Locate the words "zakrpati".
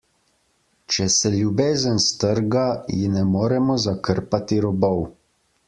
3.87-4.59